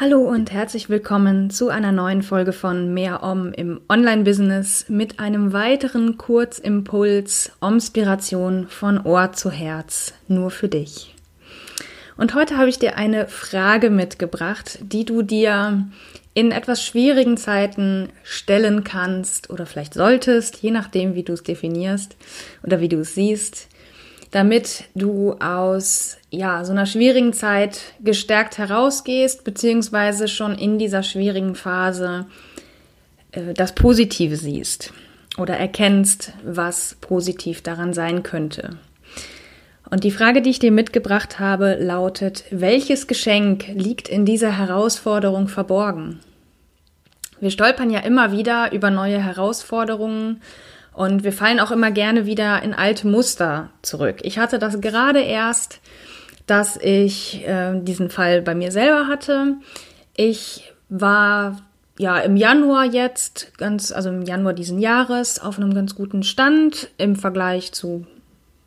Hallo 0.00 0.20
und 0.20 0.50
herzlich 0.50 0.88
willkommen 0.88 1.50
zu 1.50 1.68
einer 1.68 1.92
neuen 1.92 2.22
Folge 2.22 2.54
von 2.54 2.94
Mehr 2.94 3.22
Om 3.22 3.52
im 3.52 3.82
Online-Business 3.86 4.86
mit 4.88 5.20
einem 5.20 5.52
weiteren 5.52 6.16
Kurzimpuls 6.16 7.52
Omspiration 7.60 8.66
von 8.68 9.04
Ohr 9.04 9.32
zu 9.32 9.50
Herz, 9.50 10.14
nur 10.26 10.50
für 10.50 10.68
dich. 10.68 11.14
Und 12.16 12.34
heute 12.34 12.56
habe 12.56 12.70
ich 12.70 12.78
dir 12.78 12.96
eine 12.96 13.28
Frage 13.28 13.90
mitgebracht, 13.90 14.78
die 14.80 15.04
du 15.04 15.20
dir 15.20 15.86
in 16.32 16.50
etwas 16.50 16.82
schwierigen 16.82 17.36
Zeiten 17.36 18.08
stellen 18.22 18.84
kannst 18.84 19.50
oder 19.50 19.66
vielleicht 19.66 19.92
solltest, 19.92 20.62
je 20.62 20.70
nachdem, 20.70 21.14
wie 21.14 21.24
du 21.24 21.34
es 21.34 21.42
definierst 21.42 22.16
oder 22.62 22.80
wie 22.80 22.88
du 22.88 23.00
es 23.00 23.14
siehst 23.14 23.68
damit 24.30 24.84
du 24.94 25.32
aus 25.34 26.16
ja, 26.30 26.64
so 26.64 26.72
einer 26.72 26.86
schwierigen 26.86 27.32
Zeit 27.32 27.80
gestärkt 28.00 28.58
herausgehst, 28.58 29.44
beziehungsweise 29.44 30.28
schon 30.28 30.54
in 30.56 30.78
dieser 30.78 31.02
schwierigen 31.02 31.54
Phase 31.54 32.26
äh, 33.32 33.54
das 33.54 33.74
Positive 33.74 34.36
siehst 34.36 34.92
oder 35.38 35.56
erkennst, 35.56 36.32
was 36.44 36.96
positiv 37.00 37.62
daran 37.62 37.92
sein 37.92 38.22
könnte. 38.22 38.78
Und 39.90 40.04
die 40.04 40.12
Frage, 40.12 40.40
die 40.40 40.50
ich 40.50 40.60
dir 40.60 40.70
mitgebracht 40.70 41.40
habe, 41.40 41.76
lautet, 41.80 42.44
welches 42.50 43.08
Geschenk 43.08 43.66
liegt 43.74 44.08
in 44.08 44.24
dieser 44.24 44.56
Herausforderung 44.56 45.48
verborgen? 45.48 46.20
Wir 47.40 47.50
stolpern 47.50 47.90
ja 47.90 48.00
immer 48.00 48.30
wieder 48.30 48.72
über 48.72 48.90
neue 48.90 49.18
Herausforderungen 49.18 50.42
und 51.00 51.24
wir 51.24 51.32
fallen 51.32 51.60
auch 51.60 51.70
immer 51.70 51.90
gerne 51.90 52.26
wieder 52.26 52.62
in 52.62 52.74
alte 52.74 53.08
Muster 53.08 53.70
zurück. 53.80 54.18
Ich 54.20 54.38
hatte 54.38 54.58
das 54.58 54.82
gerade 54.82 55.22
erst, 55.22 55.80
dass 56.44 56.76
ich 56.76 57.42
äh, 57.48 57.80
diesen 57.80 58.10
Fall 58.10 58.42
bei 58.42 58.54
mir 58.54 58.70
selber 58.70 59.06
hatte. 59.06 59.54
Ich 60.14 60.74
war 60.90 61.62
ja 61.98 62.18
im 62.18 62.36
Januar 62.36 62.84
jetzt 62.84 63.56
ganz, 63.56 63.92
also 63.92 64.10
im 64.10 64.20
Januar 64.26 64.52
diesen 64.52 64.78
Jahres 64.78 65.40
auf 65.40 65.56
einem 65.56 65.72
ganz 65.72 65.94
guten 65.94 66.22
Stand 66.22 66.90
im 66.98 67.16
Vergleich 67.16 67.72
zu 67.72 68.06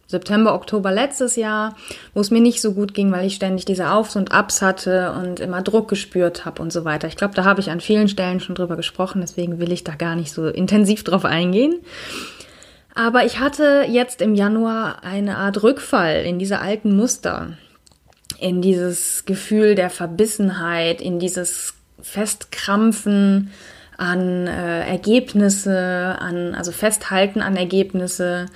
September, 0.07 0.53
Oktober 0.53 0.91
letztes 0.91 1.35
Jahr, 1.35 1.75
wo 2.13 2.21
es 2.21 2.29
mir 2.29 2.41
nicht 2.41 2.61
so 2.61 2.73
gut 2.73 2.93
ging, 2.93 3.11
weil 3.11 3.25
ich 3.25 3.35
ständig 3.35 3.65
diese 3.65 3.91
Aufs 3.91 4.15
und 4.15 4.31
Abs 4.31 4.61
hatte 4.61 5.13
und 5.13 5.39
immer 5.39 5.61
Druck 5.61 5.87
gespürt 5.87 6.45
habe 6.45 6.61
und 6.61 6.71
so 6.71 6.85
weiter. 6.85 7.07
Ich 7.07 7.15
glaube, 7.15 7.33
da 7.33 7.45
habe 7.45 7.61
ich 7.61 7.71
an 7.71 7.81
vielen 7.81 8.07
Stellen 8.07 8.39
schon 8.39 8.55
drüber 8.55 8.75
gesprochen, 8.75 9.21
deswegen 9.21 9.59
will 9.59 9.71
ich 9.71 9.83
da 9.83 9.95
gar 9.95 10.15
nicht 10.15 10.31
so 10.31 10.47
intensiv 10.47 11.03
drauf 11.03 11.25
eingehen. 11.25 11.75
Aber 12.95 13.25
ich 13.25 13.39
hatte 13.39 13.85
jetzt 13.89 14.21
im 14.21 14.35
Januar 14.35 15.03
eine 15.03 15.37
Art 15.37 15.63
Rückfall 15.63 16.23
in 16.25 16.37
diese 16.37 16.59
alten 16.59 16.95
Muster, 16.95 17.57
in 18.39 18.61
dieses 18.61 19.25
Gefühl 19.25 19.73
der 19.73 19.89
Verbissenheit, 19.89 21.01
in 21.01 21.17
dieses 21.17 21.73
Festkrampfen 22.01 23.51
an 23.97 24.47
äh, 24.47 24.87
Ergebnisse, 24.87 26.17
an 26.19 26.55
also 26.55 26.71
Festhalten 26.71 27.41
an 27.41 27.55
Ergebnisse, 27.55 28.47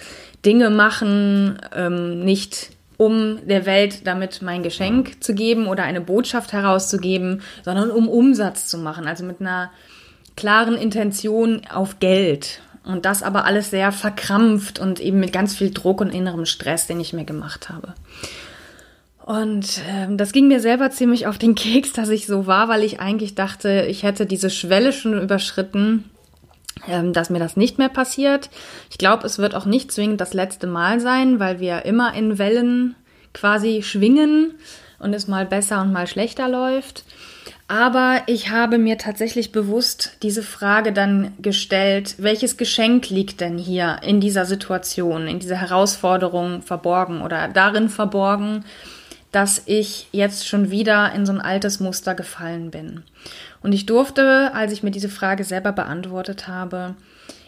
Dinge 0.46 0.70
machen, 0.70 1.60
ähm, 1.76 2.24
nicht 2.24 2.72
um 2.98 3.48
der 3.48 3.66
Welt 3.66 4.08
damit 4.08 4.42
mein 4.42 4.64
Geschenk 4.64 5.24
zu 5.24 5.36
geben 5.36 5.68
oder 5.68 5.84
eine 5.84 6.02
Botschaft 6.02 6.52
herauszugeben, 6.52 7.42
sondern 7.64 7.92
um 7.92 8.10
Umsatz 8.10 8.68
zu 8.68 8.78
machen, 8.80 9.08
also 9.08 9.24
mit 9.24 9.40
einer 9.40 9.72
klaren 10.36 10.76
Intention 10.76 11.62
auf 11.72 12.00
Geld. 12.00 12.62
Und 12.84 13.06
das 13.06 13.22
aber 13.22 13.46
alles 13.46 13.70
sehr 13.70 13.92
verkrampft 13.92 14.80
und 14.80 15.00
eben 15.00 15.20
mit 15.20 15.34
ganz 15.34 15.56
viel 15.56 15.72
Druck 15.72 16.00
und 16.00 16.10
innerem 16.10 16.46
Stress, 16.46 16.88
den 16.88 17.00
ich 17.00 17.14
mir 17.14 17.26
gemacht 17.26 17.70
habe. 17.70 17.94
Und 19.26 19.80
äh, 19.80 20.08
das 20.16 20.32
ging 20.32 20.48
mir 20.48 20.62
selber 20.62 20.90
ziemlich 20.90 21.28
auf 21.28 21.38
den 21.38 21.54
Keks, 21.56 21.92
dass 21.92 22.10
ich 22.10 22.26
so 22.26 22.48
war, 22.48 22.70
weil 22.70 22.84
ich 22.84 23.02
eigentlich 23.02 23.36
dachte, 23.36 23.86
ich 23.90 24.04
hätte 24.04 24.26
diese 24.26 24.50
Schwelle 24.50 24.94
schon 24.94 25.22
überschritten, 25.22 25.76
ähm, 25.76 26.17
dass 27.14 27.30
mir 27.30 27.40
das 27.40 27.58
nicht 27.58 27.78
mehr 27.78 27.90
passiert. 27.90 28.50
Ich 28.90 28.98
glaube, 28.98 29.26
es 29.26 29.40
wird 29.40 29.56
auch 29.56 29.66
nicht 29.66 29.92
zwingend 29.92 30.22
das 30.22 30.34
letzte 30.34 30.68
Mal 30.68 31.00
sein, 31.00 31.40
weil 31.40 31.60
wir 31.60 31.86
immer 31.86 32.14
in 32.14 32.38
Wellen 32.38 32.96
quasi 33.34 33.84
schwingen 33.84 34.56
und 35.00 35.14
es 35.14 35.28
mal 35.28 35.46
besser 35.46 35.82
und 35.82 35.92
mal 35.92 36.08
schlechter 36.08 36.48
läuft. 36.48 37.04
Aber 37.68 38.22
ich 38.28 38.50
habe 38.50 38.78
mir 38.78 38.98
tatsächlich 38.98 39.52
bewusst 39.52 40.18
diese 40.24 40.42
Frage 40.42 40.94
dann 40.94 41.34
gestellt, 41.40 42.16
welches 42.18 42.56
Geschenk 42.56 43.10
liegt 43.10 43.42
denn 43.42 43.58
hier 43.58 44.00
in 44.04 44.22
dieser 44.22 44.46
Situation, 44.46 45.28
in 45.28 45.40
dieser 45.40 45.58
Herausforderung 45.58 46.62
verborgen 46.62 47.22
oder 47.22 47.50
darin 47.50 47.90
verborgen, 47.90 48.64
dass 49.32 49.62
ich 49.66 50.08
jetzt 50.12 50.48
schon 50.48 50.72
wieder 50.72 51.12
in 51.14 51.26
so 51.26 51.34
ein 51.34 51.42
altes 51.42 51.80
Muster 51.80 52.16
gefallen 52.16 52.72
bin. 52.72 53.04
Und 53.62 53.74
ich 53.74 53.86
durfte, 53.86 54.54
als 54.54 54.72
ich 54.72 54.84
mir 54.84 54.92
diese 54.92 55.10
Frage 55.10 55.44
selber 55.44 55.72
beantwortet 55.72 56.48
habe, 56.48 56.96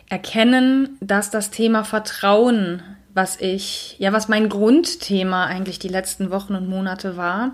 erkennen, 0.09 0.97
dass 0.99 1.29
das 1.29 1.51
Thema 1.51 1.83
Vertrauen, 1.83 2.81
was 3.13 3.39
ich, 3.39 3.95
ja, 3.99 4.11
was 4.11 4.27
mein 4.27 4.49
Grundthema 4.49 5.45
eigentlich 5.45 5.79
die 5.79 5.87
letzten 5.87 6.31
Wochen 6.31 6.55
und 6.55 6.67
Monate 6.67 7.15
war, 7.15 7.53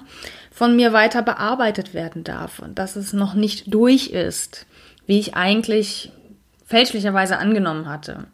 von 0.51 0.75
mir 0.75 0.93
weiter 0.93 1.21
bearbeitet 1.21 1.93
werden 1.93 2.23
darf 2.23 2.59
und 2.59 2.79
dass 2.79 2.95
es 2.95 3.13
noch 3.13 3.33
nicht 3.33 3.73
durch 3.73 4.07
ist, 4.07 4.65
wie 5.05 5.19
ich 5.19 5.35
eigentlich 5.35 6.11
fälschlicherweise 6.65 7.37
angenommen 7.37 7.87
hatte. 7.87 8.25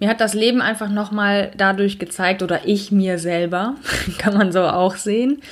Mir 0.00 0.08
hat 0.08 0.20
das 0.20 0.34
Leben 0.34 0.60
einfach 0.60 0.88
nochmal 0.88 1.52
dadurch 1.56 1.98
gezeigt, 1.98 2.42
oder 2.42 2.66
ich 2.66 2.92
mir 2.92 3.18
selber, 3.18 3.74
kann 4.18 4.36
man 4.36 4.52
so 4.52 4.62
auch 4.62 4.96
sehen, 4.96 5.42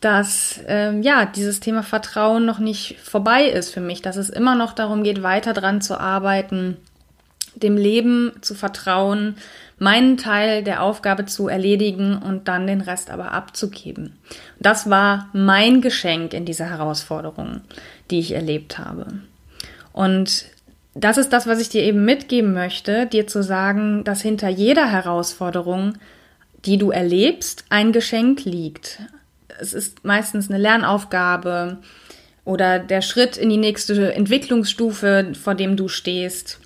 dass 0.00 0.60
ähm, 0.66 1.02
ja 1.02 1.24
dieses 1.24 1.60
Thema 1.60 1.82
Vertrauen 1.82 2.44
noch 2.44 2.58
nicht 2.58 2.96
vorbei 3.02 3.46
ist 3.46 3.72
für 3.72 3.80
mich, 3.80 4.02
dass 4.02 4.16
es 4.16 4.28
immer 4.28 4.54
noch 4.54 4.74
darum 4.74 5.02
geht, 5.02 5.22
weiter 5.22 5.54
dran 5.54 5.80
zu 5.80 5.98
arbeiten, 5.98 6.76
dem 7.54 7.76
Leben 7.76 8.32
zu 8.40 8.54
vertrauen, 8.54 9.36
meinen 9.78 10.16
Teil 10.16 10.62
der 10.62 10.82
Aufgabe 10.82 11.24
zu 11.24 11.48
erledigen 11.48 12.18
und 12.18 12.48
dann 12.48 12.66
den 12.66 12.80
Rest 12.80 13.10
aber 13.10 13.32
abzugeben. 13.32 14.18
Das 14.60 14.90
war 14.90 15.28
mein 15.32 15.80
Geschenk 15.80 16.34
in 16.34 16.44
dieser 16.44 16.66
Herausforderung, 16.66 17.62
die 18.10 18.18
ich 18.18 18.32
erlebt 18.32 18.78
habe. 18.78 19.06
Und 19.92 20.46
das 20.94 21.18
ist 21.18 21.32
das, 21.32 21.46
was 21.46 21.60
ich 21.60 21.68
dir 21.68 21.82
eben 21.82 22.04
mitgeben 22.04 22.52
möchte, 22.52 23.06
dir 23.06 23.26
zu 23.26 23.42
sagen, 23.42 24.04
dass 24.04 24.22
hinter 24.22 24.48
jeder 24.48 24.90
Herausforderung, 24.90 25.94
die 26.64 26.78
du 26.78 26.90
erlebst, 26.90 27.64
ein 27.68 27.92
Geschenk 27.92 28.44
liegt 28.44 29.00
es 29.60 29.74
ist 29.74 30.04
meistens 30.04 30.50
eine 30.50 30.58
Lernaufgabe 30.58 31.78
oder 32.44 32.78
der 32.78 33.02
Schritt 33.02 33.36
in 33.36 33.48
die 33.48 33.56
nächste 33.56 34.14
Entwicklungsstufe, 34.14 35.32
vor 35.40 35.54
dem 35.54 35.76
du 35.76 35.88
stehst 35.88 36.60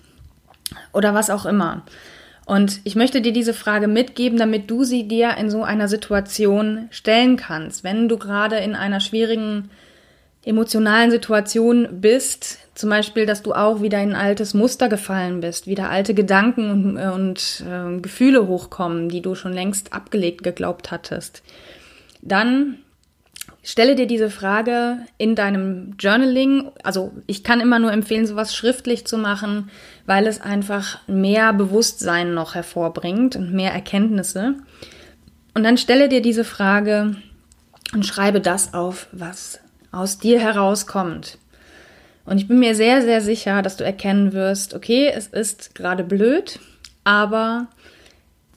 oder 0.92 1.14
was 1.14 1.30
auch 1.30 1.46
immer. 1.46 1.84
Und 2.46 2.80
ich 2.84 2.96
möchte 2.96 3.20
dir 3.20 3.32
diese 3.32 3.52
Frage 3.52 3.88
mitgeben, 3.88 4.38
damit 4.38 4.70
du 4.70 4.84
sie 4.84 5.06
dir 5.06 5.36
in 5.36 5.50
so 5.50 5.62
einer 5.62 5.86
Situation 5.86 6.88
stellen 6.90 7.36
kannst. 7.36 7.84
Wenn 7.84 8.08
du 8.08 8.16
gerade 8.16 8.56
in 8.56 8.74
einer 8.74 9.00
schwierigen 9.00 9.70
emotionalen 10.48 11.10
Situation 11.10 11.88
bist, 12.00 12.58
zum 12.74 12.90
Beispiel, 12.90 13.26
dass 13.26 13.42
du 13.42 13.52
auch 13.52 13.82
wieder 13.82 14.02
in 14.02 14.10
ein 14.10 14.16
altes 14.16 14.54
Muster 14.54 14.88
gefallen 14.88 15.40
bist, 15.40 15.66
wieder 15.66 15.90
alte 15.90 16.14
Gedanken 16.14 16.70
und, 16.70 16.96
und 16.96 17.64
äh, 17.68 18.00
Gefühle 18.00 18.46
hochkommen, 18.46 19.08
die 19.08 19.20
du 19.20 19.34
schon 19.34 19.52
längst 19.52 19.92
abgelegt 19.92 20.42
geglaubt 20.42 20.90
hattest 20.90 21.42
dann 22.22 22.78
stelle 23.62 23.94
dir 23.94 24.06
diese 24.06 24.30
Frage 24.30 24.98
in 25.18 25.34
deinem 25.34 25.94
Journaling. 25.98 26.70
Also 26.82 27.12
ich 27.26 27.44
kann 27.44 27.60
immer 27.60 27.78
nur 27.78 27.92
empfehlen, 27.92 28.26
sowas 28.26 28.54
schriftlich 28.54 29.06
zu 29.06 29.18
machen, 29.18 29.70
weil 30.06 30.26
es 30.26 30.40
einfach 30.40 31.06
mehr 31.06 31.52
Bewusstsein 31.52 32.34
noch 32.34 32.54
hervorbringt 32.54 33.36
und 33.36 33.52
mehr 33.52 33.72
Erkenntnisse. 33.72 34.56
Und 35.54 35.64
dann 35.64 35.78
stelle 35.78 36.08
dir 36.08 36.22
diese 36.22 36.44
Frage 36.44 37.16
und 37.92 38.06
schreibe 38.06 38.40
das 38.40 38.74
auf, 38.74 39.08
was 39.12 39.60
aus 39.90 40.18
dir 40.18 40.40
herauskommt. 40.40 41.38
Und 42.24 42.38
ich 42.38 42.48
bin 42.48 42.58
mir 42.58 42.74
sehr, 42.74 43.02
sehr 43.02 43.20
sicher, 43.20 43.62
dass 43.62 43.76
du 43.76 43.84
erkennen 43.84 44.32
wirst, 44.32 44.74
okay, 44.74 45.10
es 45.14 45.28
ist 45.28 45.74
gerade 45.74 46.04
blöd, 46.04 46.60
aber 47.04 47.68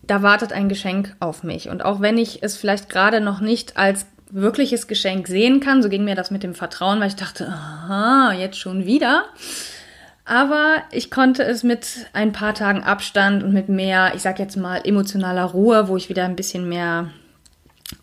da 0.04 0.22
wartet 0.22 0.52
ein 0.52 0.68
Geschenk 0.68 1.16
auf 1.20 1.44
mich. 1.44 1.70
Und 1.70 1.86
auch 1.86 2.02
wenn 2.02 2.18
ich 2.18 2.44
es 2.44 2.58
vielleicht 2.58 2.90
gerade 2.90 3.22
noch 3.22 3.40
nicht 3.40 3.78
als 3.78 4.06
wirkliches 4.32 4.88
Geschenk 4.88 5.28
sehen 5.28 5.60
kann. 5.60 5.84
So 5.84 5.90
ging 5.90 6.04
mir 6.04 6.16
das 6.16 6.32
mit 6.32 6.44
dem 6.44 6.56
Vertrauen, 6.56 7.00
weil 7.00 7.10
ich 7.10 7.16
dachte, 7.16 7.48
aha, 7.48 8.34
jetzt 8.34 8.58
schon 8.58 8.86
wieder. 8.86 9.26
Aber 10.26 10.78
ich 10.92 11.12
konnte 11.12 11.44
es 11.44 11.64
mit 11.64 12.08
ein 12.14 12.32
paar 12.32 12.54
Tagen 12.54 12.84
Abstand 12.84 13.44
und 13.44 13.54
mit 13.54 13.70
mehr, 13.70 14.14
ich 14.16 14.22
sag 14.22 14.40
jetzt 14.40 14.56
mal, 14.56 14.82
emotionaler 14.84 15.46
Ruhe, 15.46 15.88
wo 15.88 15.98
ich 15.98 16.10
wieder 16.10 16.26
ein 16.26 16.36
bisschen 16.36 16.70
mehr 16.70 17.10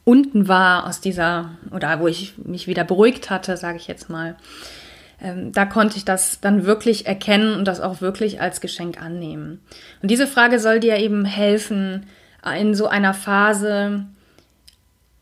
unten 0.09 0.49
war 0.49 0.87
aus 0.87 1.03
dieser, 1.03 1.51
oder 1.71 2.01
wo 2.01 2.09
ich 2.09 2.39
mich 2.39 2.67
wieder 2.67 2.83
beruhigt 2.83 3.29
hatte, 3.29 3.59
sage 3.59 3.77
ich 3.77 3.89
jetzt 3.89 4.09
mal, 4.09 4.37
ähm, 5.21 5.53
da 5.53 5.67
konnte 5.67 5.99
ich 5.99 6.07
das 6.07 6.41
dann 6.41 6.65
wirklich 6.65 7.07
erkennen 7.07 7.55
und 7.55 7.67
das 7.67 7.83
auch 7.83 8.01
wirklich 8.01 8.41
als 8.41 8.63
Geschenk 8.63 9.03
annehmen. 9.03 9.61
Und 10.01 10.11
diese 10.11 10.27
Frage 10.27 10.61
soll 10.61 10.81
dir 10.81 10.97
eben 10.97 11.27
helfen, 11.27 12.07
in 12.59 12.75
so 12.75 12.87
einer 12.87 13.13
Phase, 13.13 14.07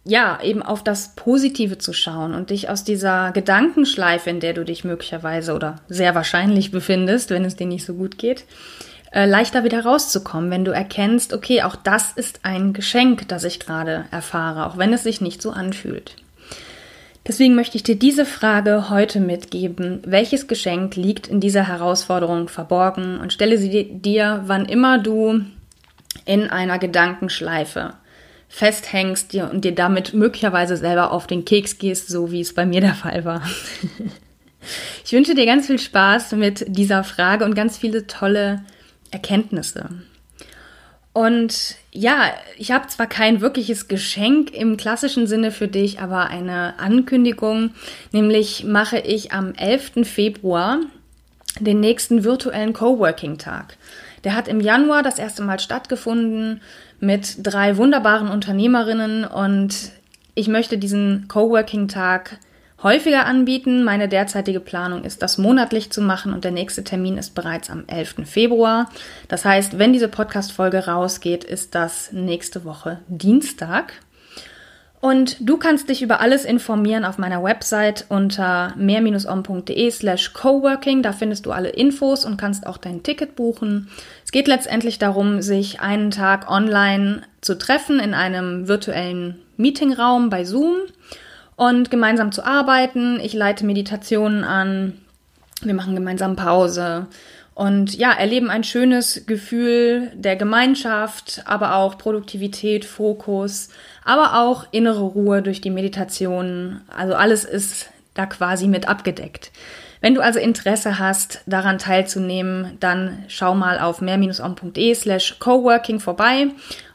ja, 0.05 0.39
eben 0.41 0.63
auf 0.63 0.85
das 0.85 1.17
Positive 1.17 1.79
zu 1.79 1.93
schauen 1.93 2.35
und 2.35 2.51
dich 2.51 2.69
aus 2.69 2.85
dieser 2.85 3.33
Gedankenschleife, 3.33 4.31
in 4.31 4.39
der 4.39 4.53
du 4.53 4.65
dich 4.65 4.85
möglicherweise 4.85 5.53
oder 5.55 5.77
sehr 5.89 6.15
wahrscheinlich 6.15 6.71
befindest, 6.71 7.31
wenn 7.31 7.45
es 7.45 7.57
dir 7.57 7.67
nicht 7.67 7.85
so 7.85 7.95
gut 7.95 8.19
geht, 8.19 8.45
äh, 9.13 9.27
leichter 9.27 9.65
wieder 9.65 9.85
rauszukommen, 9.85 10.51
wenn 10.51 10.65
du 10.65 10.73
erkennst, 10.73 11.33
okay, 11.33 11.63
auch 11.63 11.77
das 11.77 12.13
ist 12.13 12.41
ein 12.43 12.73
Geschenk, 12.73 13.29
das 13.29 13.45
ich 13.45 13.61
gerade 13.61 14.07
erfahre, 14.11 14.67
auch 14.67 14.77
wenn 14.77 14.93
es 14.93 15.03
sich 15.03 15.21
nicht 15.21 15.43
so 15.43 15.51
anfühlt. 15.51 16.17
Deswegen 17.27 17.57
möchte 17.57 17.77
ich 17.77 17.83
dir 17.83 17.97
diese 17.97 18.25
Frage 18.25 18.89
heute 18.89 19.19
mitgeben. 19.19 20.01
Welches 20.07 20.47
Geschenk 20.47 20.95
liegt 20.95 21.27
in 21.27 21.41
dieser 21.41 21.67
Herausforderung 21.67 22.49
verborgen? 22.49 23.19
Und 23.19 23.33
stelle 23.33 23.59
sie 23.59 23.93
dir, 23.93 24.43
wann 24.47 24.65
immer 24.67 24.99
du 24.99 25.41
in 26.25 26.49
einer 26.49 26.79
Gedankenschleife 26.79 27.95
festhängst 28.49 29.35
und 29.35 29.65
dir 29.65 29.75
damit 29.75 30.15
möglicherweise 30.15 30.77
selber 30.77 31.11
auf 31.11 31.27
den 31.27 31.45
Keks 31.45 31.79
gehst, 31.79 32.09
so 32.09 32.31
wie 32.31 32.41
es 32.41 32.55
bei 32.55 32.65
mir 32.65 32.81
der 32.81 32.95
Fall 32.95 33.25
war. 33.25 33.43
Ich 35.05 35.13
wünsche 35.13 35.37
dir 35.37 35.47
ganz 35.47 35.69
viel 35.69 35.79
Spaß 35.79 36.33
mit 36.33 36.65
dieser 36.67 37.05
Frage 37.05 37.45
und 37.45 37.55
ganz 37.55 37.79
viele 37.79 38.09
tolle 38.09 38.65
Erkenntnisse. 39.17 39.89
Und 41.15 41.77
ja, 41.91 42.25
ich 42.59 42.73
habe 42.73 42.89
zwar 42.89 43.07
kein 43.07 43.41
wirkliches 43.41 43.89
Geschenk 43.89 44.53
im 44.53 44.77
klassischen 44.77 45.27
Sinne 45.27 45.51
für 45.51 45.69
dich, 45.69 46.01
aber 46.01 46.27
eine 46.27 46.79
Ankündigung, 46.79 47.71
nämlich 48.13 48.65
mache 48.65 48.99
ich 48.99 49.33
am 49.33 49.55
11. 49.55 50.07
Februar 50.07 50.81
den 51.59 51.81
nächsten 51.81 52.25
virtuellen 52.25 52.75
Coworking-Tag. 52.75 53.79
Der 54.25 54.35
hat 54.35 54.49
im 54.49 54.61
Januar 54.61 55.03
das 55.03 55.19
erste 55.19 55.43
Mal 55.43 55.59
stattgefunden 55.59 56.61
mit 57.01 57.37
drei 57.39 57.79
wunderbaren 57.79 58.29
Unternehmerinnen 58.29 59.25
und 59.25 59.93
ich 60.35 60.49
möchte 60.49 60.77
diesen 60.77 61.29
Coworking-Tag 61.29 62.39
häufiger 62.83 63.27
anbieten. 63.27 63.85
Meine 63.85 64.09
derzeitige 64.09 64.61
Planung 64.61 65.05
ist, 65.05 65.23
das 65.23 65.39
monatlich 65.39 65.91
zu 65.91 66.01
machen 66.03 66.33
und 66.33 66.45
der 66.45 66.53
nächste 66.53 66.85
Termin 66.85 67.19
ist 67.19 67.35
bereits 67.35 67.71
am 67.71 67.85
11. 67.87 68.17
Februar. 68.25 68.91
Das 69.29 69.45
heißt, 69.45 69.79
wenn 69.79 69.93
diese 69.93 70.09
Podcast-Folge 70.09 70.87
rausgeht, 70.87 71.45
ist 71.45 71.75
das 71.75 72.13
nächste 72.13 72.65
Woche 72.65 73.01
Dienstag. 73.09 73.93
Und 75.01 75.37
du 75.49 75.57
kannst 75.57 75.89
dich 75.89 76.03
über 76.03 76.21
alles 76.21 76.45
informieren 76.45 77.05
auf 77.05 77.19
meiner 77.19 77.43
Website 77.43 78.07
unter 78.09 78.73
mehr-om.de 78.77 79.91
slash 79.91 80.33
coworking. 80.33 81.03
Da 81.03 81.13
findest 81.13 81.47
du 81.47 81.53
alle 81.53 81.69
Infos 81.69 82.25
und 82.25 82.39
kannst 82.39 82.67
auch 82.67 82.79
dein 82.79 83.03
Ticket 83.03 83.37
buchen. 83.37 83.89
Es 84.25 84.33
geht 84.33 84.49
letztendlich 84.49 84.99
darum, 84.99 85.43
sich 85.43 85.81
einen 85.81 86.11
Tag 86.11 86.51
online 86.51 87.23
zu 87.41 87.57
treffen 87.57 88.01
in 88.01 88.15
einem 88.15 88.69
virtuellen 88.69 89.37
Meetingraum 89.57 90.29
bei 90.29 90.45
Zoom 90.45 90.77
und 91.57 91.91
gemeinsam 91.91 92.33
zu 92.33 92.45
arbeiten. 92.45 93.19
Ich 93.21 93.33
leite 93.33 93.67
Meditationen 93.67 94.45
an. 94.45 95.01
Wir 95.63 95.75
machen 95.75 95.95
gemeinsam 95.95 96.37
Pause 96.37 97.09
und 97.57 97.97
ja, 97.97 98.13
erleben 98.13 98.51
ein 98.51 98.65
schönes 98.65 99.25
Gefühl 99.27 100.13
der 100.15 100.37
Gemeinschaft, 100.37 101.41
aber 101.47 101.77
auch 101.77 101.97
Produktivität, 101.97 102.85
Fokus, 102.85 103.71
aber 104.05 104.43
auch 104.43 104.67
innere 104.73 105.01
Ruhe 105.01 105.41
durch 105.41 105.63
die 105.63 105.71
Meditation. 105.71 106.83
Also 106.95 107.15
alles 107.15 107.47
ist 107.47 107.89
da 108.13 108.27
quasi 108.27 108.69
mit 108.69 108.87
abgedeckt. 108.89 109.53
Wenn 110.03 110.15
du 110.15 110.21
also 110.21 110.39
Interesse 110.39 110.99
hast, 110.99 111.41
daran 111.47 111.79
teilzunehmen, 111.79 112.77
dann 112.79 113.25
schau 113.29 113.55
mal 113.55 113.79
auf 113.79 114.03
mehr-on.de 114.03 114.95
slash 114.95 115.39
coworking 115.39 115.99
vorbei 115.99 116.49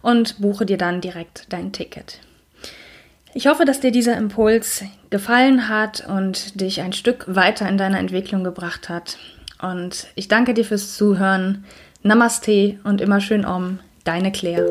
und 0.04 0.40
buche 0.40 0.68
dir 0.68 0.78
dann 0.78 1.02
direkt 1.02 1.48
dein 1.50 1.72
Ticket. 1.72 2.19
Ich 3.33 3.48
hoffe, 3.48 3.63
dass 3.63 3.80
dir 3.80 3.92
dieser 3.92 4.18
Impuls 4.18 4.83
gefallen 5.10 5.69
hat 5.69 6.06
und 6.07 6.60
dich 6.60 6.81
ein 6.81 6.92
Stück 6.92 7.25
weiter 7.28 7.68
in 7.69 7.78
deiner 7.78 8.00
Entwicklung 8.00 8.44
gebracht 8.44 8.89
hat. 8.89 9.18
Und 9.62 10.07
ich 10.16 10.28
danke 10.28 10.54
dir 10.54 10.66
fürs 10.66 10.95
Zuhören. 10.98 11.63
Namaste 12.04 12.78
und 12.83 13.00
immer 13.00 13.22
schön 13.22 13.45
Om, 13.45 13.80
deine 14.04 14.31
Claire. 14.31 14.68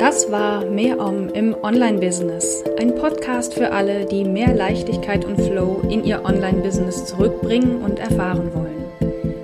Das 0.00 0.32
war 0.32 0.64
Mehr 0.64 0.98
Om 0.98 1.28
im 1.28 1.54
Online-Business. 1.62 2.64
Ein 2.78 2.96
Podcast 2.96 3.54
für 3.54 3.70
alle, 3.70 4.06
die 4.06 4.24
mehr 4.24 4.52
Leichtigkeit 4.52 5.24
und 5.24 5.40
Flow 5.40 5.80
in 5.88 6.04
ihr 6.04 6.24
Online-Business 6.24 7.06
zurückbringen 7.06 7.82
und 7.82 8.00
erfahren 8.00 8.52
wollen. 8.52 8.73